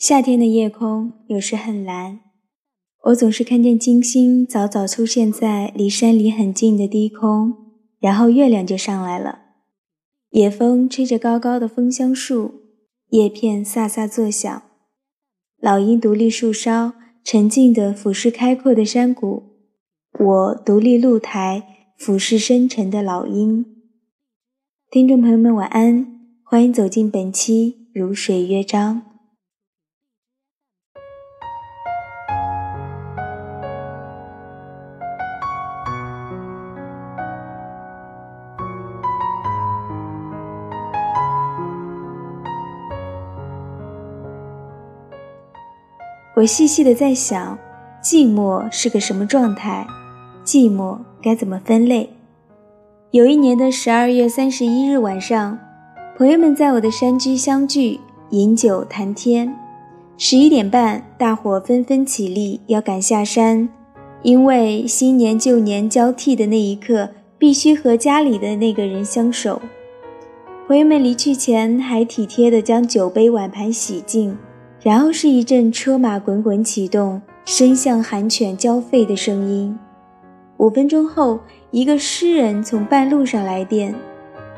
[0.00, 2.20] 夏天的夜空有时很蓝，
[3.04, 7.54] 我总是看见金星早早出现在离山里很近的低空，
[7.98, 9.40] 然后月亮就上来了。
[10.30, 12.62] 野风吹着高高的枫香树，
[13.10, 14.62] 叶片飒飒作响。
[15.60, 19.42] 老鹰独立树梢，沉静地俯视开阔的山谷。
[20.18, 23.66] 我独立露台，俯视深沉的老鹰。
[24.90, 26.06] 听众朋友们，晚安，
[26.42, 29.02] 欢迎走进本期《如水乐章》。
[46.40, 47.58] 我细细的在想，
[48.02, 49.86] 寂寞是个什么状态？
[50.42, 52.08] 寂寞该怎么分类？
[53.10, 55.58] 有一年的十二月三十一日晚上，
[56.16, 58.00] 朋友们在我的山居相聚，
[58.30, 59.54] 饮酒谈天。
[60.16, 63.68] 十一点半，大伙纷纷起立，要赶下山，
[64.22, 69.60] 因为新年旧年交替的那一刻，必须和家里的那个人相守。
[70.66, 74.38] 朋友们离去前，还体贴地将酒杯碗盘洗净。
[74.82, 79.78] 然后是一阵车马滚滚启动、伸向寒犬交吠的声音。
[80.56, 83.94] 五分钟后，一个诗人从半路上来电，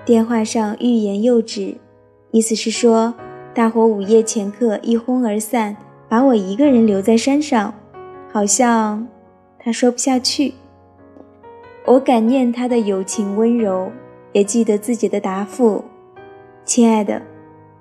[0.04, 1.74] 电话上欲言又止，
[2.30, 3.12] 意思是说
[3.52, 5.76] 大伙午夜前客一哄而散，
[6.08, 7.74] 把我一个人留在山上，
[8.30, 9.08] 好像
[9.58, 10.54] 他说不下去。
[11.84, 13.90] 我感念他的友情温柔，
[14.32, 15.84] 也记得自己的答复
[16.64, 17.20] ：“亲爱的，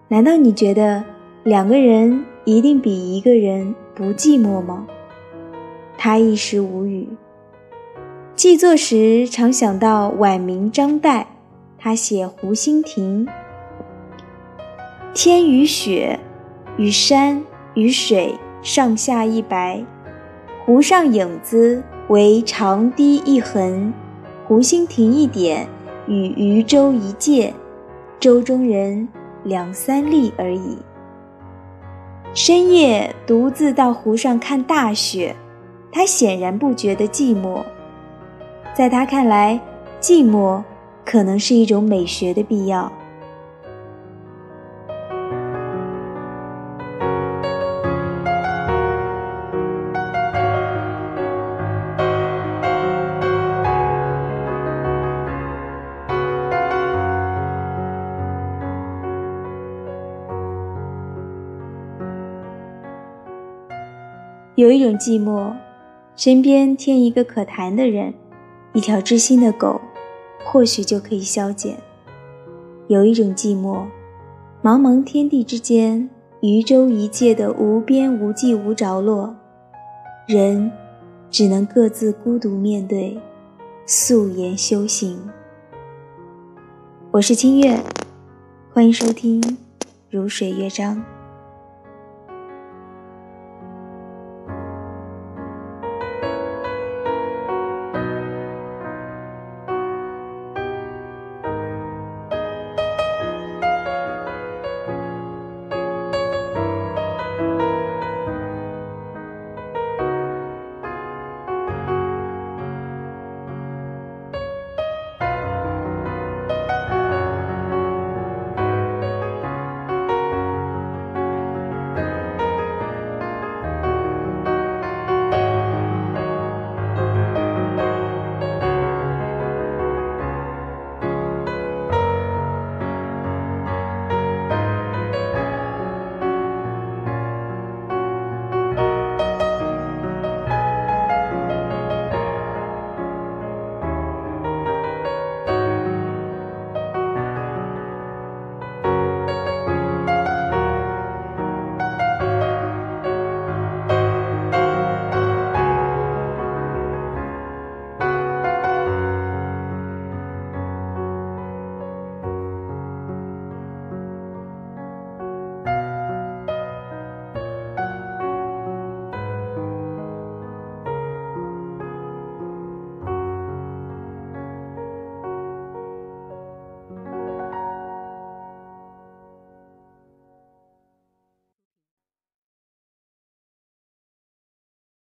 [0.07, 1.03] 难道你觉得
[1.43, 4.87] 两个人？”一定比一个人不寂寞吗？
[5.97, 7.07] 他一时无语。
[8.35, 11.25] 记作时常想到晚明张岱，
[11.77, 13.25] 他写《湖心亭》：
[15.13, 16.19] 天与雪，
[16.77, 17.43] 与山
[17.75, 18.33] 与水，
[18.63, 19.85] 上下一白。
[20.65, 23.93] 湖上影子为长堤一痕，
[24.47, 25.67] 湖心亭一点
[26.07, 27.53] 与渔舟一芥，
[28.19, 29.07] 舟中人
[29.43, 30.79] 两三粒而已。
[32.33, 35.35] 深夜独自到湖上看大雪，
[35.91, 37.61] 他显然不觉得寂寞。
[38.73, 39.59] 在他看来，
[39.99, 40.63] 寂寞
[41.05, 42.89] 可能是一种美学的必要。
[64.61, 65.51] 有一种寂寞，
[66.15, 68.13] 身边添一个可谈的人，
[68.73, 69.81] 一条知心的狗，
[70.45, 71.75] 或许就可以消减。
[72.87, 73.85] 有一种寂寞，
[74.61, 76.07] 茫茫天地之间，
[76.41, 79.35] 渔舟一芥的无边无际无着落，
[80.27, 80.71] 人
[81.31, 83.19] 只能各自孤独面对，
[83.87, 85.19] 素颜修行。
[87.09, 87.79] 我是清月，
[88.71, 89.41] 欢迎收听
[90.11, 90.97] 《如水乐章》。